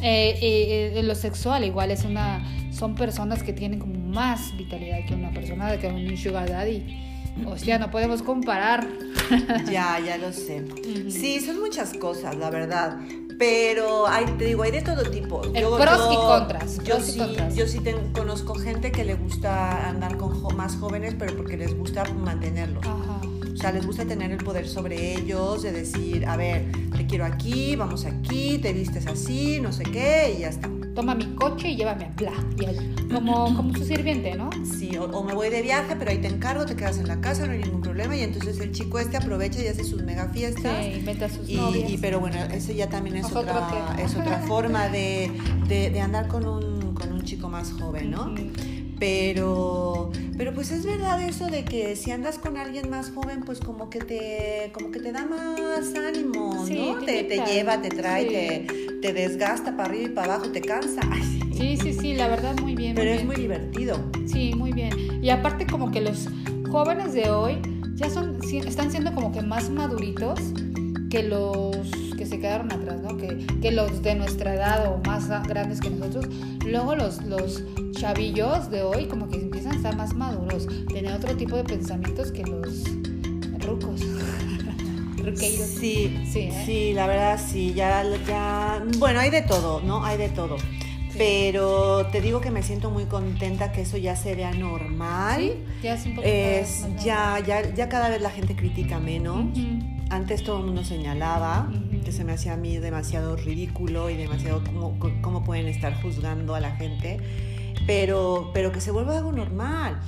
eh, 0.01 0.37
eh, 0.41 0.93
eh, 0.95 1.03
lo 1.03 1.15
sexual 1.15 1.63
igual 1.63 1.91
es 1.91 2.03
una, 2.03 2.43
son 2.71 2.95
personas 2.95 3.43
que 3.43 3.53
tienen 3.53 3.79
como 3.79 3.95
más 3.95 4.55
vitalidad 4.57 5.05
que 5.05 5.13
una 5.13 5.31
persona 5.31 5.77
que 5.77 5.87
un 5.87 6.17
sugar 6.17 6.49
daddy. 6.49 6.83
Hostia, 7.45 7.79
no 7.79 7.91
podemos 7.91 8.21
comparar. 8.21 8.87
Ya, 9.71 9.99
ya 9.99 10.17
lo 10.17 10.31
sé. 10.31 10.63
Sí, 11.09 11.39
son 11.41 11.59
muchas 11.59 11.93
cosas, 11.93 12.35
la 12.35 12.51
verdad. 12.51 12.99
Pero 13.39 14.07
hay, 14.07 14.25
te 14.37 14.45
digo, 14.45 14.61
hay 14.61 14.71
de 14.71 14.81
todo 14.83 15.01
tipo. 15.09 15.41
El 15.43 15.65
pros 15.65 16.09
y 16.11 16.15
contras, 16.15 16.77
Yo 16.83 16.99
sí, 17.01 17.17
contras. 17.17 17.55
yo 17.55 17.67
sí 17.67 17.79
conozco 18.13 18.53
gente 18.53 18.91
que 18.91 19.03
le 19.03 19.15
gusta 19.15 19.89
andar 19.89 20.15
con 20.17 20.39
jo- 20.39 20.51
más 20.51 20.75
jóvenes, 20.77 21.15
pero 21.17 21.35
porque 21.35 21.57
les 21.57 21.75
gusta 21.75 22.03
mantenerlos. 22.13 22.85
Ajá. 22.85 23.19
O 23.51 23.57
sea, 23.57 23.71
les 23.71 23.85
gusta 23.87 24.05
tener 24.05 24.31
el 24.31 24.37
poder 24.43 24.67
sobre 24.67 25.15
ellos, 25.15 25.63
de 25.63 25.71
decir, 25.71 26.25
a 26.27 26.37
ver, 26.37 26.65
te 26.95 27.07
quiero 27.07 27.25
aquí, 27.25 27.75
vamos 27.75 28.05
aquí, 28.05 28.59
te 28.59 28.73
vistes 28.73 29.07
así, 29.07 29.59
no 29.59 29.73
sé 29.73 29.83
qué, 29.83 30.35
y 30.37 30.41
ya 30.41 30.49
está. 30.49 30.69
Toma 30.95 31.13
mi 31.13 31.25
coche 31.35 31.69
y 31.69 31.75
llévame 31.75 32.05
a 32.05 32.09
bla. 32.11 32.31
Y 32.57 32.65
ahí, 32.65 32.95
como, 33.11 33.53
como 33.55 33.73
su 33.75 33.83
sirviente, 33.83 34.35
¿no? 34.35 34.49
Sí, 34.63 34.95
o, 34.97 35.03
o 35.03 35.23
me 35.23 35.33
voy 35.33 35.49
de 35.49 35.61
viaje, 35.61 35.95
pero 35.97 36.09
ahí 36.11 36.19
te 36.19 36.27
encargo, 36.27 36.65
te 36.65 36.75
quedas 36.75 36.97
en 36.99 37.07
la 37.09 37.19
casa, 37.19 37.45
no 37.45 37.51
hay 37.51 37.59
ningún 37.59 37.81
problema. 37.81 38.15
Y 38.15 38.21
entonces 38.21 38.59
el 38.61 38.71
chico 38.71 38.97
este 38.99 39.17
aprovecha 39.17 39.61
y 39.61 39.67
hace 39.67 39.83
sus 39.83 40.01
mega 40.03 40.29
fiestas. 40.29 40.85
Sí, 40.85 41.03
a 41.21 41.29
sus 41.29 41.49
Y, 41.49 41.55
novias. 41.57 41.91
y- 41.91 41.97
pero 41.97 42.19
bueno, 42.21 42.37
eso 42.53 42.71
ya 42.71 42.87
también 42.89 43.17
es, 43.17 43.25
otra, 43.31 43.95
es 44.01 44.15
otra 44.15 44.39
forma 44.39 44.87
de, 44.87 45.29
de- 45.67 45.89
de 45.89 45.99
andar 46.01 46.27
con 46.29 46.47
un, 46.47 46.93
con 46.93 47.11
un 47.11 47.23
chico 47.23 47.49
más 47.49 47.71
joven, 47.73 48.11
¿no? 48.11 48.31
Ujú. 48.31 48.35
Pero, 48.99 50.11
pero 50.37 50.53
pues 50.53 50.71
es 50.71 50.85
verdad 50.85 51.21
eso 51.21 51.47
de 51.47 51.65
que 51.65 51.95
si 51.95 52.11
andas 52.11 52.37
con 52.37 52.57
alguien 52.57 52.89
más 52.89 53.11
joven, 53.11 53.41
pues 53.45 53.59
como 53.59 53.89
que 53.89 53.99
te, 53.99 54.71
como 54.73 54.91
que 54.91 54.99
te 54.99 55.11
da 55.11 55.25
más 55.25 55.93
ánimo, 55.95 56.65
Sí, 56.65 56.73
¿no? 56.93 56.97
te 57.05 57.23
Te, 57.23 57.41
lleva, 57.45 57.81
te 57.81 57.89
trae, 57.89 58.23
Sí. 58.23 58.29
te, 58.29 58.93
te 59.01 59.13
desgasta 59.13 59.75
para 59.75 59.89
arriba 59.89 60.05
y 60.05 60.13
para 60.13 60.35
abajo, 60.35 60.51
te 60.51 60.61
cansa. 60.61 61.01
Ay, 61.11 61.21
sí. 61.23 61.39
Sí, 61.55 61.77
sí, 61.77 61.93
sí, 61.93 62.13
la 62.15 62.27
verdad 62.27 62.55
muy 62.61 62.75
bien. 62.75 62.95
Pero 62.95 63.05
muy 63.11 63.13
es 63.13 63.17
bien. 63.17 63.27
muy 63.27 63.35
divertido. 63.35 64.11
Sí, 64.27 64.53
muy 64.55 64.71
bien. 64.73 64.91
Y 65.23 65.29
aparte 65.29 65.65
como 65.67 65.91
que 65.91 66.01
los 66.01 66.27
jóvenes 66.69 67.13
de 67.13 67.29
hoy 67.29 67.57
ya 67.95 68.09
son, 68.09 68.37
están 68.65 68.91
siendo 68.91 69.13
como 69.13 69.31
que 69.31 69.41
más 69.41 69.69
maduritos 69.69 70.39
que 71.09 71.23
los 71.23 71.77
que 72.17 72.25
se 72.25 72.39
quedaron 72.39 72.71
atrás, 72.73 72.99
¿no? 73.01 73.15
Que, 73.17 73.45
que 73.61 73.71
los 73.71 74.01
de 74.03 74.15
nuestra 74.15 74.55
edad 74.55 74.91
o 74.91 74.97
más 75.05 75.29
grandes 75.47 75.79
que 75.79 75.89
nosotros. 75.89 76.27
Luego 76.65 76.95
los, 76.95 77.21
los 77.23 77.63
chavillos 77.95 78.69
de 78.69 78.83
hoy 78.83 79.05
como 79.05 79.27
que 79.27 79.37
empiezan 79.37 79.73
a 79.73 79.75
estar 79.75 79.95
más 79.95 80.13
maduros, 80.13 80.67
tener 80.87 81.11
otro 81.13 81.35
tipo 81.35 81.55
de 81.55 81.63
pensamientos 81.63 82.31
que 82.31 82.43
los 82.43 82.83
rucos. 83.65 84.01
Ruqueiros. 85.17 85.67
Sí, 85.67 86.15
Sí, 86.31 86.39
¿eh? 86.39 86.63
sí, 86.65 86.93
la 86.93 87.07
verdad 87.07 87.39
sí, 87.43 87.73
ya, 87.73 88.03
ya, 88.27 88.83
bueno, 88.99 89.19
hay 89.19 89.31
de 89.31 89.41
todo, 89.41 89.81
¿no? 89.81 90.03
Hay 90.05 90.17
de 90.17 90.29
todo. 90.29 90.57
Pero 91.17 92.05
te 92.11 92.19
digo 92.19 92.41
que 92.41 92.51
me 92.51 92.61
siento 92.61 92.91
muy 92.91 93.05
contenta 93.05 93.71
que 93.71 93.81
eso 93.81 93.95
ya 93.97 94.15
se 94.17 94.35
vea 94.35 94.51
normal. 94.51 95.39
Sí, 95.41 95.53
ya 95.81 95.93
es 95.95 96.05
un 96.05 96.15
poquito 96.15 96.31
Es, 96.33 96.81
más- 96.81 96.89
más 96.91 97.05
ya, 97.05 97.39
ya, 97.39 97.73
ya 97.73 97.89
cada 97.89 98.09
vez 98.09 98.21
la 98.21 98.29
gente 98.29 98.55
critica 98.55 98.99
menos. 98.99 99.37
Ujú. 99.57 99.79
Antes 100.09 100.43
todo 100.43 100.59
el 100.59 100.65
mundo 100.65 100.83
señalaba 100.83 101.69
Ujú. 101.71 102.03
que 102.03 102.11
se 102.11 102.23
me 102.25 102.33
hacía 102.33 102.53
a 102.53 102.57
mí 102.57 102.77
demasiado 102.77 103.35
ridículo 103.37 104.09
y 104.09 104.15
demasiado 104.17 104.61
cómo, 104.63 104.99
cómo 105.21 105.43
pueden 105.43 105.67
estar 105.67 105.99
juzgando 106.01 106.53
a 106.53 106.59
la 106.59 106.75
gente, 106.75 107.17
pero, 107.85 108.51
pero 108.53 108.71
que 108.71 108.81
se 108.81 108.91
vuelva 108.91 109.17
algo 109.17 109.31
normal. 109.31 109.99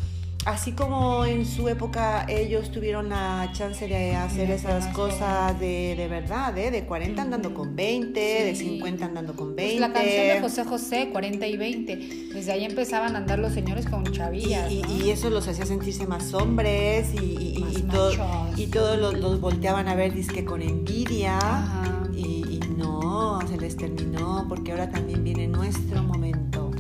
Así 0.45 0.71
como 0.71 1.25
en 1.25 1.45
su 1.45 1.67
época 1.67 2.25
ellos 2.29 2.71
tuvieron 2.71 3.09
la 3.09 3.49
chance 3.51 3.85
de 3.85 4.15
hacer 4.15 4.49
esas 4.49 4.87
cosas 4.93 5.59
de, 5.59 5.93
de 5.97 6.07
verdad, 6.07 6.57
¿eh? 6.57 6.71
de 6.71 6.85
40 6.85 7.21
andando 7.21 7.53
con 7.53 7.75
20, 7.75 8.17
de 8.17 8.55
Sí. 8.55 8.63
50 8.69 9.03
andando 9.07 9.35
con 9.35 9.47
Pues 9.55 9.67
20. 9.73 9.79
la 9.81 9.91
canción 9.91 10.27
de 10.27 10.39
José 10.39 10.63
José, 10.63 11.09
40 11.11 11.47
y 11.47 11.57
20. 11.57 11.97
Desde 12.33 12.51
ahí 12.53 12.63
empezaban 12.63 13.15
a 13.15 13.17
andar 13.17 13.39
los 13.39 13.51
señores 13.51 13.87
con 13.87 14.05
chavillas. 14.05 14.71
y- 14.71 14.83
¿no? 14.83 14.95
y 15.05 15.09
eso 15.09 15.29
los 15.29 15.45
hacía 15.49 15.65
sentirse 15.65 16.07
más 16.07 16.33
hombres 16.33 17.09
y, 17.13 17.55
y- 17.57 17.59
Más 17.63 17.77
y 17.79 17.81
todo- 17.81 18.47
y 18.55 18.67
todos 18.67 18.97
los, 18.99 19.19
los 19.19 19.41
volteaban 19.41 19.89
a 19.89 19.95
ver 19.95 20.13
dizque 20.13 20.45
con 20.45 20.61
envidia 20.61 21.37
Ajá. 21.39 22.03
y, 22.15 22.45
y 22.55 22.59
no, 22.77 23.39
se 23.49 23.57
les 23.57 23.75
terminó 23.75 24.45
porque 24.47 24.71
ahora 24.71 24.89
también 24.89 25.25
viene 25.25 25.45
nuestro 25.49 26.03
momento, 26.03 26.71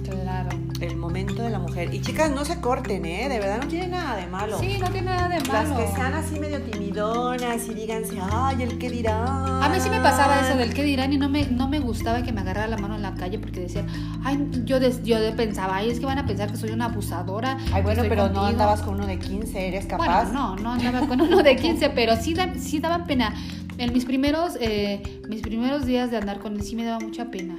Claro. 0.43 0.57
el 0.81 0.95
momento 0.97 1.41
de 1.41 1.49
la 1.49 1.57
mujer. 1.59 1.93
Y 1.93 2.01
chicas, 2.01 2.29
no 2.31 2.45
se 2.45 2.59
corten, 2.61 3.05
¿eh? 3.05 3.27
De 3.29 3.39
verdad 3.39 3.59
no 3.61 3.67
tiene 3.67 3.87
nada 3.87 4.15
de 4.17 4.27
malo. 4.27 4.59
Sí, 4.59 4.77
no 4.79 4.89
tiene 4.91 5.07
nada 5.07 5.27
de 5.29 5.39
Las 5.39 5.47
malo. 5.69 5.77
que 5.77 5.87
sean 5.95 6.13
así 6.13 6.39
medio 6.39 6.61
timidonas 6.61 7.67
y 7.67 7.73
díganse, 7.73 8.17
ay, 8.31 8.61
el 8.61 8.77
que 8.77 8.89
dirá. 8.89 9.63
A 9.63 9.69
mí 9.69 9.79
sí 9.79 9.89
me 9.89 9.99
pasaba 10.01 10.39
eso 10.41 10.55
del 10.57 10.73
qué 10.73 10.83
dirán 10.83 11.11
y 11.13 11.17
no 11.17 11.29
me, 11.29 11.45
no 11.47 11.67
me 11.67 11.79
gustaba 11.79 12.21
que 12.21 12.31
me 12.31 12.41
agarrara 12.41 12.67
la 12.67 12.77
mano 12.77 12.95
en 12.95 13.01
la 13.01 13.15
calle 13.15 13.39
porque 13.39 13.61
decían, 13.61 13.87
ay, 14.23 14.47
yo, 14.65 14.79
des- 14.79 15.01
yo 15.03 15.17
pensaba, 15.35 15.77
ay, 15.77 15.89
es 15.89 15.99
que 15.99 16.05
van 16.05 16.19
a 16.19 16.25
pensar 16.27 16.51
que 16.51 16.57
soy 16.57 16.69
una 16.71 16.85
abusadora. 16.85 17.57
Ay, 17.73 17.81
bueno, 17.81 18.03
pero 18.07 18.23
no 18.27 18.33
contigo". 18.33 18.45
andabas 18.45 18.81
con 18.81 18.93
uno 18.95 19.07
de 19.07 19.17
15, 19.17 19.67
eres 19.67 19.85
capaz. 19.87 20.25
Bueno, 20.25 20.55
no, 20.55 20.55
no 20.57 20.71
andaba 20.73 21.07
con 21.07 21.19
uno 21.21 21.41
de 21.41 21.55
15, 21.55 21.89
pero 21.89 22.15
sí, 22.15 22.33
da- 22.35 22.53
sí 22.55 22.79
daban 22.79 23.05
pena. 23.07 23.33
En 23.79 23.93
mis 23.93 24.05
primeros, 24.05 24.57
eh, 24.59 25.21
mis 25.29 25.41
primeros 25.41 25.85
días 25.85 26.09
de 26.11 26.17
andar 26.17 26.39
con 26.39 26.55
él 26.55 26.63
sí 26.63 26.75
me 26.75 26.83
daba 26.83 26.99
mucha 26.99 27.25
pena. 27.29 27.55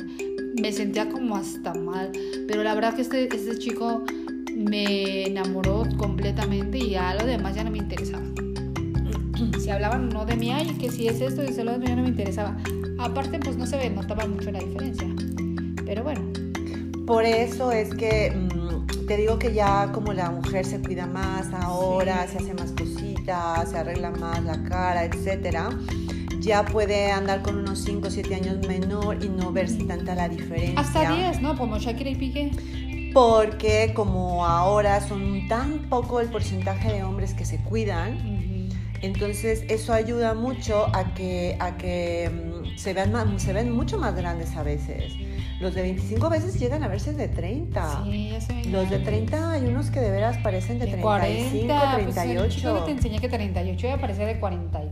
Me 0.61 0.73
sentía 0.73 1.09
como 1.09 1.37
hasta 1.37 1.75
mal. 1.75 2.11
Pero 2.47 2.63
la 2.63 2.75
verdad 2.75 2.95
que 2.95 3.03
este, 3.03 3.25
este 3.35 3.59
chico 3.59 4.03
me 4.57 5.25
enamoró 5.25 5.85
completamente 5.97 6.79
y 6.79 6.95
a 6.97 7.15
lo 7.15 7.25
demás 7.27 7.55
ya 7.55 7.65
no 7.65 7.71
me 7.71 7.79
interesaba. 7.79 8.23
Si 9.61 9.71
hablaban 9.71 10.09
no 10.09 10.25
de 10.27 10.35
mí, 10.35 10.51
ay, 10.51 10.67
que 10.81 10.91
si 10.91 11.07
es 11.07 11.21
esto 11.21 11.45
y 11.45 11.53
se 11.53 11.63
lo 11.63 11.73
otro, 11.75 11.87
ya 11.87 11.95
no 11.95 12.03
me 12.03 12.09
interesaba. 12.09 12.57
Aparte, 12.99 13.39
pues 13.39 13.57
no 13.57 13.67
se 13.67 13.77
ve, 13.77 13.89
notaba 13.91 14.27
mucho 14.27 14.51
la 14.51 14.59
diferencia. 14.59 15.07
Pero 15.87 16.03
bueno, 16.03 16.23
Por 17.07 17.25
eso 17.25 17.71
es 17.71 17.95
que 17.95 18.31
mm, 18.33 19.07
te 19.07 19.17
digo 19.17 19.39
que 19.39 19.53
ya 19.55 19.91
como 19.93 20.13
la 20.13 20.31
mujer 20.31 20.65
se 20.67 20.81
cuida 20.81 21.07
más 21.07 21.47
ahora, 21.53 22.27
Sí. 22.27 22.33
se 22.33 22.45
hace 22.45 22.55
más 22.55 22.73
cositas, 22.73 23.71
se 23.71 23.79
arregla 23.79 24.11
más 24.11 24.43
la 24.45 24.63
cara, 24.65 25.05
etcétera, 25.05 25.71
ya 26.49 26.65
puede 26.65 27.13
andar 27.13 27.43
con 27.43 27.59
unos 27.59 27.85
5 27.85 28.09
o 28.09 28.11
7 28.11 28.35
años 28.35 28.67
menor 28.67 29.23
y 29.23 29.29
no 29.29 29.53
verse 29.53 29.85
tanta 29.85 30.15
la 30.15 30.29
diferencia. 30.29 30.81
hasta 30.81 31.15
10, 31.15 31.41
¿no? 31.43 31.57
Como 31.57 31.79
Shakira 31.79 32.11
y 32.11 32.15
Piqué. 32.17 32.51
Porque 33.15 33.93
como 33.95 34.45
ahora 34.47 35.01
son 35.01 35.47
tan 35.49 35.89
poco 35.89 36.21
el 36.21 36.29
porcentaje 36.29 36.93
de 36.93 37.03
hombres 37.05 37.35
que 37.35 37.45
se 37.45 37.59
cuidan, 37.59 38.15
Ujú. 38.17 38.77
entonces 39.03 39.65
eso 39.69 39.93
ayuda 39.93 40.35
mucho 40.35 40.87
a 40.95 41.15
que, 41.15 41.57
a 41.59 41.77
que 41.77 42.31
mm, 42.31 42.77
se, 42.79 42.93
vean 42.95 43.13
más- 43.13 43.43
se 43.43 43.53
ven 43.53 43.71
mucho 43.71 43.99
más 43.99 44.15
grandes 44.15 44.55
a 44.57 44.63
veces. 44.63 45.13
Los 45.61 45.75
de 45.75 45.83
25 45.83 46.27
a 46.27 46.29
veces 46.29 46.61
llegan 46.61 46.85
a 46.85 46.89
verse 46.89 47.13
de 47.15 47.27
30. 47.27 48.05
Sí, 48.05 48.29
ya 48.31 48.41
se 48.41 48.53
ven 48.53 48.71
Los 48.73 48.83
de 48.91 48.99
grandes. 48.99 49.05
30 49.27 49.51
hay 49.53 49.65
unos 49.65 49.91
que 49.91 49.99
de 50.01 50.11
veras 50.11 50.37
parecen 50.39 50.79
de, 50.79 50.85
De 50.87 50.93
35, 50.93 51.03
40, 51.09 51.91
pues 52.05 52.17
el 52.17 52.49
chico 52.51 52.71
38. 52.71 52.75
que 52.75 52.81
te 52.85 52.91
enseñé 52.93 53.19
que 53.21 53.29
38 53.29 53.87
ya 53.89 54.01
parecía 54.01 54.27
de 54.27 54.39
40 54.39 54.88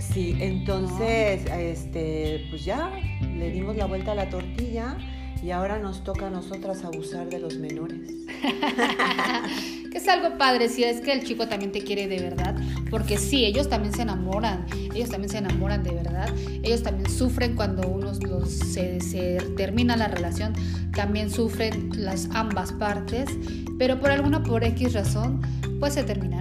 Sí, 0.00 0.36
entonces, 0.40 1.44
este, 1.50 2.46
pues 2.50 2.64
ya 2.64 2.90
le 3.36 3.50
dimos 3.50 3.76
la 3.76 3.86
vuelta 3.86 4.12
a 4.12 4.14
la 4.14 4.30
tortilla 4.30 4.96
y 5.42 5.50
ahora 5.50 5.78
nos 5.78 6.02
toca 6.04 6.26
a 6.26 6.30
nosotras 6.30 6.84
abusar 6.84 7.28
de 7.28 7.38
los 7.38 7.58
menores. 7.58 8.10
Que 9.90 9.96
es 9.96 10.08
algo 10.08 10.36
padre 10.36 10.68
si 10.68 10.84
es 10.84 11.00
que 11.00 11.12
el 11.12 11.24
chico 11.24 11.48
también 11.48 11.72
te 11.72 11.82
quiere 11.82 12.08
de 12.08 12.20
verdad, 12.20 12.54
porque 12.90 13.16
sí, 13.16 13.46
ellos 13.46 13.70
también 13.70 13.94
se 13.94 14.02
enamoran, 14.02 14.66
ellos 14.94 15.08
también 15.08 15.30
se 15.30 15.38
enamoran 15.38 15.82
de 15.82 15.92
verdad, 15.92 16.28
ellos 16.62 16.82
también 16.82 17.08
sufren 17.10 17.56
cuando 17.56 17.98
los, 17.98 18.50
se, 18.50 19.00
se 19.00 19.38
termina 19.56 19.96
la 19.96 20.08
relación, 20.08 20.52
también 20.94 21.30
sufren 21.30 21.88
las 21.94 22.28
ambas 22.34 22.72
partes, 22.72 23.30
pero 23.78 23.98
por 23.98 24.10
alguna, 24.10 24.42
por 24.42 24.62
X 24.62 24.92
razón, 24.92 25.40
pues 25.80 25.94
se 25.94 26.04
termina, 26.04 26.38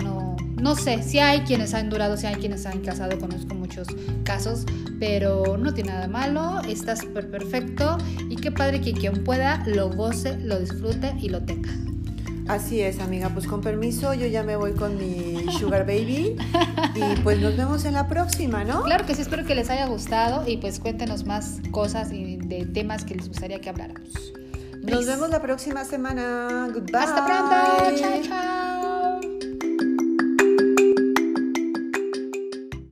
no, 0.62 0.76
sé, 0.76 1.04
si 1.04 1.20
hay 1.20 1.42
quienes 1.42 1.74
han 1.74 1.90
durado, 1.90 2.18
si 2.18 2.28
hay 2.28 2.36
quienes 2.36 2.66
han 2.66 2.82
casado, 2.82 3.18
conozco 3.20 3.56
muchos 3.56 3.88
casos, 4.24 4.66
pero 5.00 5.58
no 5.58 5.74
tiene 5.74 5.92
nada 5.92 6.02
de 6.02 6.08
malo, 6.08 6.62
está 6.68 6.96
súper 6.96 7.30
perfecto 7.30 7.98
y 8.30 8.36
qué 8.36 8.52
padre 8.52 8.82
que 8.82 8.94
quien 8.94 9.24
pueda 9.24 9.64
lo 9.66 9.90
goce, 9.90 10.38
lo 10.38 10.60
disfrute 10.60 11.14
y 11.22 11.30
lo 11.30 11.44
tenga. 11.44 11.70
Así 12.48 12.80
es, 12.80 13.00
amiga, 13.00 13.30
pues 13.30 13.46
con 13.46 13.60
permiso, 13.60 14.14
yo 14.14 14.26
ya 14.26 14.42
me 14.42 14.56
voy 14.56 14.72
con 14.72 14.98
mi 14.98 15.46
Sugar 15.60 15.86
Baby 15.86 16.38
y 16.96 17.22
pues 17.22 17.42
nos 17.42 17.58
vemos 17.58 17.84
en 17.84 17.94
la 17.94 18.08
próxima, 18.08 18.64
¿no? 18.64 18.84
Claro 18.84 19.06
que 19.06 19.16
sí, 19.16 19.22
espero 19.22 19.46
que 19.46 19.54
les 19.54 19.70
haya 19.70 19.86
gustado 19.88 20.48
y 20.48 20.58
pues 20.58 20.80
cuéntenos 20.80 21.26
más 21.26 21.60
cosas 21.72 22.12
y 22.14 22.38
de 22.38 22.66
temas 22.66 23.04
que 23.04 23.16
les 23.16 23.28
gustaría 23.28 23.60
que 23.60 23.70
habláramos. 23.70 24.34
Nos 24.82 25.06
vemos 25.06 25.30
la 25.30 25.42
próxima 25.42 25.84
semana. 25.84 26.70
Goodbye. 26.74 26.98
Hasta 26.98 27.26
pronto. 27.26 28.00
Chao, 28.00 28.22
chao. 28.24 28.57